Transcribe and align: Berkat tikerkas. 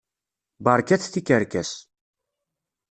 Berkat 0.59 1.03
tikerkas. 1.13 1.71